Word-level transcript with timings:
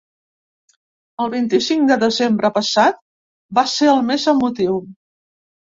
El 1.25 1.29
vint-i-cinc 1.33 1.85
de 1.93 1.99
desembre 2.05 2.53
passat 2.57 2.99
va 3.61 3.69
ser 3.77 3.95
el 3.95 4.05
més 4.13 4.31
emotiu. 4.37 4.83